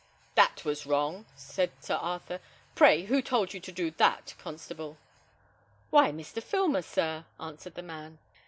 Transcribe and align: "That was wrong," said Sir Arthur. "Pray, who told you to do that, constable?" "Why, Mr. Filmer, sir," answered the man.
"That 0.33 0.65
was 0.65 0.87
wrong," 0.87 1.27
said 1.35 1.73
Sir 1.79 1.93
Arthur. 1.93 2.39
"Pray, 2.73 3.03
who 3.03 3.21
told 3.21 3.53
you 3.53 3.59
to 3.59 3.71
do 3.71 3.91
that, 3.91 4.33
constable?" 4.39 4.97
"Why, 5.91 6.11
Mr. 6.11 6.41
Filmer, 6.41 6.81
sir," 6.81 7.25
answered 7.39 7.75
the 7.75 7.83
man. 7.83 8.17